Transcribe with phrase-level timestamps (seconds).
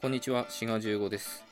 [0.00, 1.42] こんにちは、シガ15です。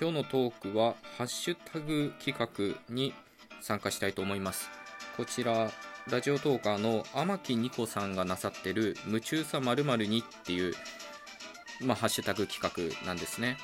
[0.00, 3.12] 今日のトークは、ハッシュタグ企画に
[3.60, 4.70] 参加したいと思います。
[5.18, 5.70] こちら、
[6.10, 10.72] ラジオトーカーの天木ニコさんがなさってる、夢中さ〇〇にっていう、
[11.82, 13.58] まあ、ハッシュタグ企画なんですね。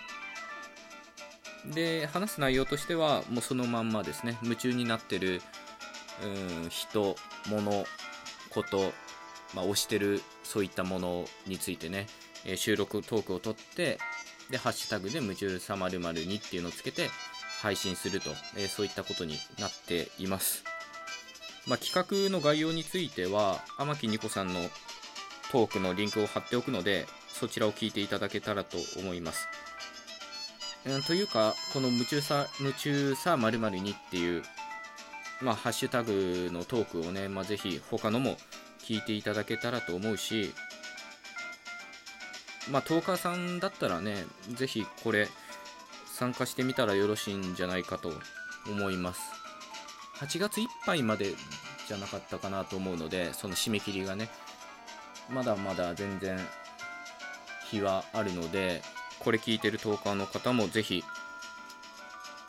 [1.72, 5.40] で、話す内容としては、もうそのまんまですね、夢中になってる、
[6.22, 7.16] うん、人、
[7.48, 7.86] 物、
[8.50, 8.92] こと、
[9.54, 12.06] まあ、推してるそういったものについてね、
[12.44, 13.98] え収録トークを取って
[14.50, 17.08] でハッシュタグで夢中さまるにっていうのをつけて
[17.60, 20.64] 配信すると、えーそういったことになっています、
[21.66, 24.60] まあ、企画の概要については天木ニコさんの
[25.52, 29.48] トークのリンクを貼っておくのでそちらを聞いていただけたらと思います。
[30.86, 34.42] うんというかこの夢中さ夢中さまるにっていう
[35.42, 38.36] まあ、ハッシュタグのトークをね、まあ、ぜひ他のも
[38.82, 40.52] 聞いていただけたらと思うし、
[42.70, 45.28] まあ、トーカーさんだったらね、ぜひこれ
[46.06, 48.12] 参加してみたらよろしいんじゃないかと
[48.68, 49.20] 思います。
[50.18, 51.34] 8月いっぱいまで
[51.86, 54.28] じゃなかったかなと思うので、その締め切りがね、
[55.30, 56.38] まだまだ全然
[57.70, 58.82] 日はあるので、
[59.20, 61.02] これ聞いてるトーカーの方もぜひ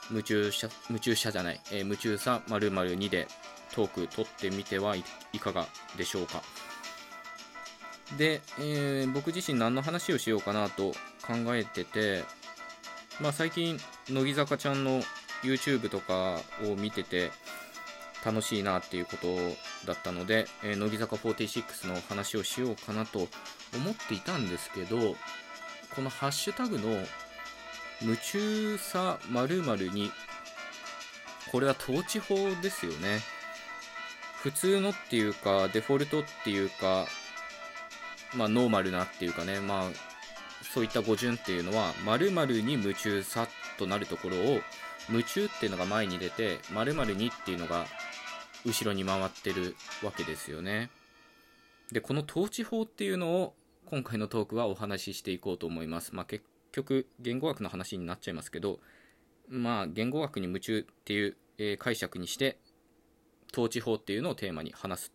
[0.10, 3.28] 夢中者、夢中者じゃない、えー夢中さ〇〇2で
[3.74, 5.04] トーク取ってみてはい
[5.40, 6.42] かがでしょうか。
[8.16, 10.94] で、えー僕自身何の話をしようかなと
[11.26, 12.24] 考えてて、
[13.20, 15.02] まあ最近、乃木坂ちゃんの
[15.44, 17.32] YouTube とかを見てて
[18.26, 19.36] 楽しいなっていうこと
[19.86, 23.30] だったので、えー乃木坂46の話をしようかなと思っ
[24.08, 25.16] ていたんですけど、
[25.96, 27.04] このハッシュタグの
[28.02, 30.12] 夢中さ〇〇に
[31.52, 33.20] これは統治法ですよね。
[34.44, 37.06] 普通のっていうかデフォルトっていうか
[38.36, 39.92] まあノーマルなっていうかねまあ
[40.74, 43.48] そういった語順っていうのは〇〇に夢中さ
[43.78, 44.60] となるところを
[45.10, 47.86] 夢中っていうのが前に出て〇〇にっていうのが
[48.66, 50.90] 後ろに回ってるわけですよね。
[51.92, 53.56] でこの統治法っていうのを
[53.86, 56.14] 今回のトークはお話ししていこうと思います。
[56.14, 56.44] まあ結
[56.74, 58.80] 局言語学の話になっちゃいますけど
[59.48, 62.60] まあ言語学に夢中っていう、えー解釈にして
[63.54, 65.14] 統治法っていうのをテーマに話す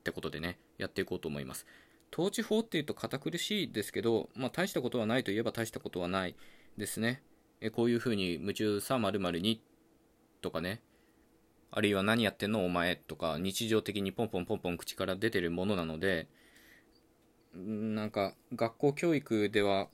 [0.00, 1.66] ってことでねやっていこうと思います。
[2.14, 6.36] 統治法っていうと堅苦しいですけど、まあ、大したことはないといえば大したことはない
[6.78, 7.24] ですね。
[7.60, 9.60] えこういうふうに夢中さ〇〇に
[10.40, 10.80] とかね。
[11.72, 16.28] あるいは何やってんのお前とか日常的にポンポンポンポン口から出てるものなので
[17.56, 19.88] んなんか学校教育では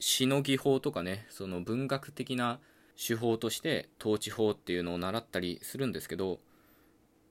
[0.00, 2.58] しのぎ法とかねその文学的な
[2.96, 6.40] 手法として統治法っていうのを習ったりするんですけど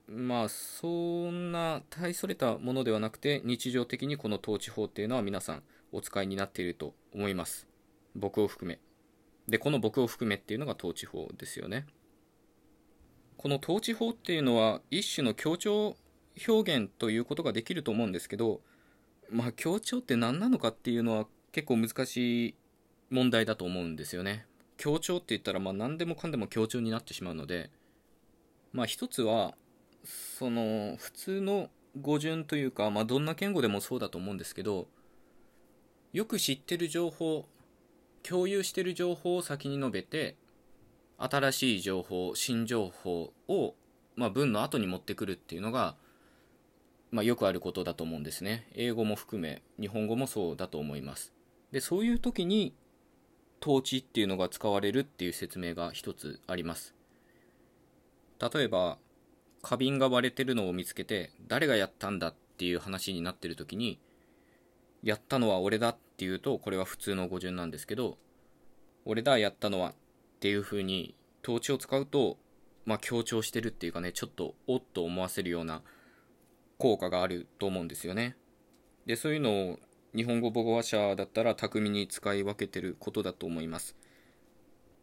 [0.09, 7.67] まあそんな大それたものではなくて日常的にこの統治法っていうのは皆さんお使いになっていると思います。
[8.15, 8.79] 僕を含め。
[9.47, 11.85] でこの僕を含めっていうのが統治法ですよね。
[13.37, 15.95] この統治法っていうのは一種の強調
[16.47, 18.61] 表現ということができると思うんですけど
[19.29, 22.55] まあ強調って何なのかっていうのは結構難しい
[23.11, 24.47] 問題だと思うんですよね。
[24.77, 27.69] 強調って言ったらまあ何でもかんでも強調になってしまうので
[28.71, 29.55] まあ一つは
[30.03, 34.87] その普通の語順というか、まあ、どんな言語でもそうだと思うんですけど
[36.13, 37.45] よく知ってる情報
[38.23, 40.35] 共有してる情報を先に述べて
[41.17, 43.75] 新しい情報新情報を、
[44.15, 45.95] まあ、文の後に持ってくるっていうのが、
[47.11, 48.67] まあ、よくあることだと思うんですね。
[48.73, 51.33] 英語も含め日本語もそうだと思います。
[51.71, 52.73] でそういう時に
[53.61, 56.95] 統治っていうのが使われるっていう説明が一つあります。
[58.53, 58.97] 例えば
[59.61, 63.99] 花瓶が割れてるのを見つけて誰がやったんだっていう話になってる時に
[65.03, 68.17] やったのは俺だっていうとこれは普通の語順なんですけど
[69.05, 69.93] 俺だやったのはっ
[70.39, 72.37] ていう風に統治を使うと
[72.85, 75.81] まあ強調してるっていうかねちょっとおっと思わせるような
[76.77, 78.35] 効果があると思うんですよね。
[79.05, 79.79] でそういうのを
[80.15, 83.95] 日本語母語話者だったら巧みに使い分けてることだと思います。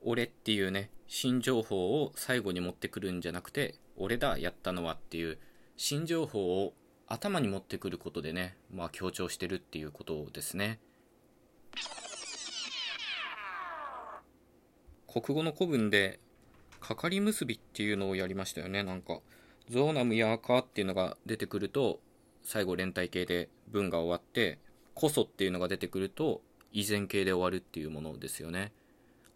[0.02, 5.38] 俺っていうね新情報を最後に持ってくるんじゃなくて俺だやったのはっていう
[5.76, 6.74] 新情報を
[7.06, 10.78] 頭に持ってくることでねまあ強調してるっていうことですね。
[15.06, 16.20] 国語の古文で
[16.80, 18.82] かかり結びっていうのをやりましたよね。
[18.82, 19.20] なんか
[19.70, 22.00] ゾーナムヤーカーっていうのが出てくると
[22.42, 24.58] 最後連帯形で文が終わって
[24.94, 28.72] こそっていうのが出てくると依然形で終わるっていうものですよね。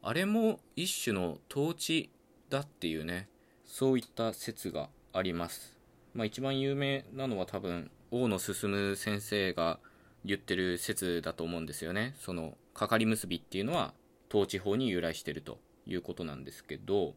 [0.03, 2.11] あれも一種の統治
[2.49, 3.29] だっていうね
[3.71, 5.79] そういった説があります。
[6.13, 9.79] まあ一番有名なのは多分大野進先生が
[10.25, 12.17] 言ってる説だと思うんですよね。
[12.19, 13.95] そのかかり結びっていうのは
[14.29, 17.15] 統治法に由来してるということなんですけど、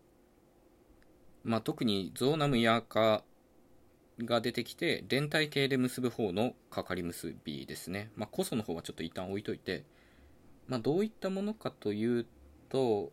[1.44, 3.24] まあ、特にゾーナムヤーカ
[4.20, 9.86] が出てきて連帯形で結ぶ方のかかり結びですね、まあ、コソの方はちょっと一旦置いといて、
[10.68, 12.28] まあ、どういったものかという
[12.70, 13.12] と、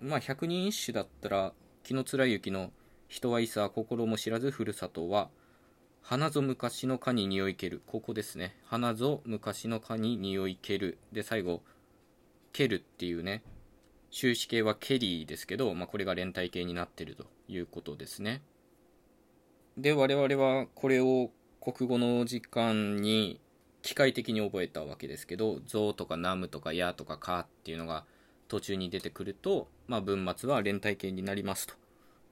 [0.00, 2.72] まあ、百人一首だったら紀貫之の
[3.08, 5.30] 「人はいさ心も知らずふるさとは」
[6.02, 7.80] 花ぞ昔の蚊に匂いける。
[7.86, 8.56] ここですね。
[8.64, 10.98] 花ぞ昔の蚊に匂いける。
[11.12, 11.62] で、最後、
[12.52, 13.42] けるっていうね、
[14.10, 18.42] 終止形はケリーですけど、まあ、これが連帯形になってるということですね。
[19.78, 21.30] で、我々はこれを
[21.60, 23.40] 国語の時間に
[23.80, 28.04] 機械的に覚えたわけですけど、ぞとかナムとかやとかかっていうのが
[28.52, 31.74] 途中に出てくると、まあ、文末は連帯形になりますと。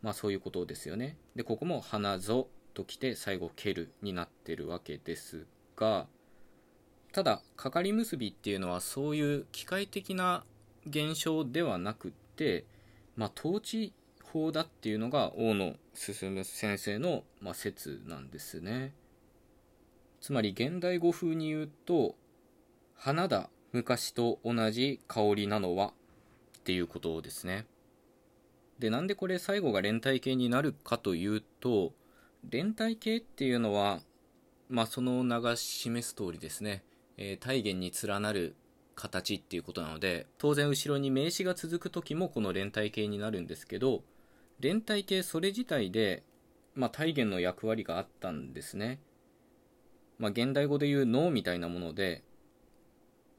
[0.02, 1.16] まあ、そういうことですよね。
[1.34, 5.46] で、ここも花ぞときて最後蹴るになってるわけです
[5.76, 6.06] が
[7.12, 10.44] ただかかり結びっていうのはそういう機械的な
[10.86, 12.64] 現象ではなくって
[13.16, 13.92] まあ統治
[14.24, 18.94] 法だっていうのが大野進先生の、まあ、説なんですね
[20.20, 22.14] つまり現代語風に言うと
[22.94, 25.92] 花だ昔と同じ香りなのは
[26.60, 27.66] っていうことですね。
[28.78, 31.92] でなんでこれ最後が連帯形になるかというと
[32.48, 34.00] 連帯形っていうのは、
[34.68, 36.82] まあ、その名が示す通りですね、
[37.18, 38.56] えー、体言に連なる
[38.94, 44.02] 形っていうことなので当然後ろに名詞が続く時もこの連帯形になるんですけど
[44.60, 46.22] 連帯形それ自体で、
[46.74, 49.00] まあ、体言の役割があったんですね、
[50.18, 52.22] まあ、現代語で言う脳みたいなもので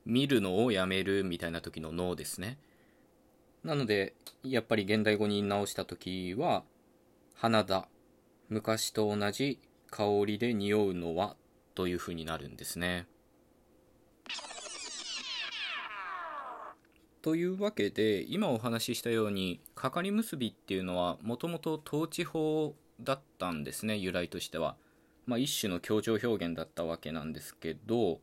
[0.05, 2.57] 見るのをやめるみたいな時の脳ですね。
[3.63, 6.63] なのでやっぱり現代語に直した時は
[7.35, 7.87] 花だ
[8.49, 9.59] 昔と同じ
[9.89, 11.35] 香りで匂うのは
[11.75, 13.07] というふうになるんですね。
[17.21, 24.75] というわけで今お話ししたようにかかり結びっていうのはもともと統治法だったんですね由来としては、
[25.27, 28.19] まあ、一種の協調表現だったわけなんですけど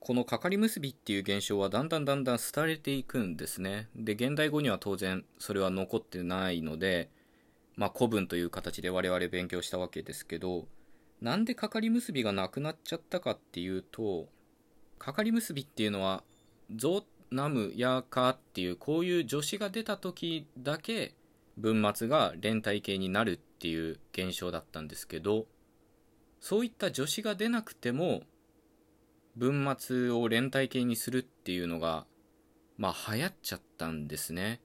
[0.00, 3.88] このかかり結びっていう現象はだんだんだんだん廃れていくんですね。
[3.96, 7.10] で現代語には当然それは残ってないので
[7.76, 10.66] まあ、古文という形で我々勉強したわけですけど
[11.20, 14.28] なんでかかり結びがなくなっちゃったかっていうと
[14.98, 16.24] かかり結びっていうのは
[16.74, 21.14] 「ゾ」「ナム」「ヤカ」っていうこういう助詞が出た時だけ
[21.58, 25.46] 文末が連体形になるっていう現象だったんですけど
[26.40, 28.22] そういった助詞が出なくても
[29.36, 32.06] 文末を連体形にするっていうのが
[32.78, 34.60] まあ流行っちゃったんですね。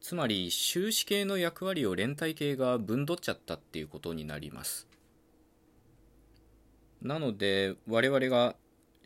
[0.00, 4.88] つまり終止形の役割を連帯形が分取っちゃったっていうことになります。
[7.02, 8.56] なので我々が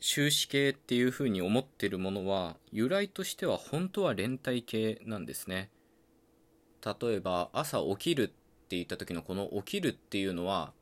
[0.01, 5.71] 終止形っていうふうに思ってるものは由来としては本当は連帯形なんですね。
[6.85, 10.75] 例えば朝起きるって言った時のこの起きるっていうのは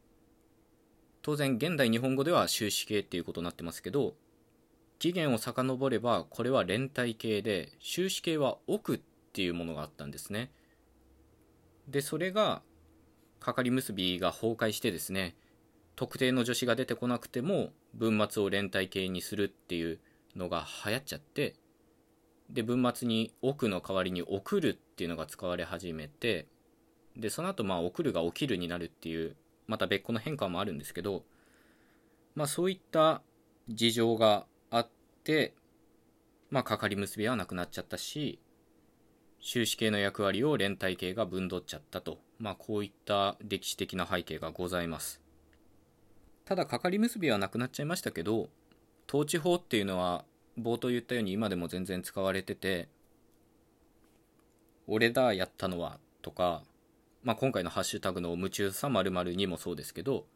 [1.23, 4.15] 当然現代日本語では終止形っていうことになってますけど
[4.99, 9.01] 起源を遡ればこれは連帯形で終止形は奥っ
[9.33, 10.51] ていうものがあったんですね。
[11.89, 12.63] でそれが
[13.41, 15.35] かかり結びが崩壊してですね
[15.97, 19.99] 特定の助詞が出てこなくても文末を連帯形にするっていう
[20.37, 21.57] のが流行っちゃって
[22.51, 26.47] で文末に奥の代わりに送るっていうのが使われ始めて
[27.17, 31.25] でその後まあ送るが起きるになるっていうまた別個の変化もあるんですけど
[32.35, 33.23] まあそういった
[33.69, 34.89] 事情があっ
[35.25, 35.55] て
[36.51, 38.39] まあかかり結びはなくなっちゃったし
[39.41, 45.21] 収支系の役割を連帯系が分取っちゃったと、まあ、こういった歴史的な背景がございます。
[46.45, 48.51] ただかかり結びはなくなっちゃいましたけど
[49.09, 50.25] 統治法っていうのは
[50.61, 52.89] 冒頭言ったように今でも全然使われてて
[54.87, 56.63] 俺だやったのはとか、
[57.23, 60.27] まあ、今回のハッシュタグの夢中さ〇〇にもそうですけど、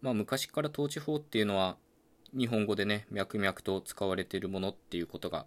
[0.00, 1.76] まあ、昔から統治法っていうのは
[2.36, 5.44] 日本語でね脈々と使われているものっていうことが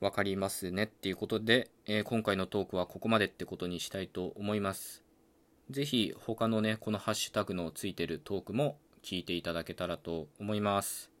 [0.00, 5.02] 分かりますねっていうことで、えー、今回のトークはここまでってことにしたいと思います。
[5.70, 11.13] ぜひ他のね、このハッシュタグのついてるトークも聞いていただけたらと思います。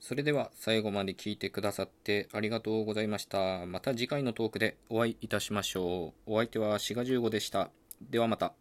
[0.00, 3.66] それでは最後まで聞いてくださってありがとうございました。
[3.66, 6.32] また次回のトークでお会いいたしましょう。
[6.32, 7.70] お相手はシガ15でした。
[8.10, 8.54] ではまた。